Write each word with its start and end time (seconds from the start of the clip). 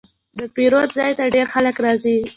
د 0.37 0.39
پیرود 0.55 0.89
ځای 0.97 1.11
ته 1.17 1.23
ډېر 1.35 1.47
خلک 1.53 1.75
راځي. 1.85 2.17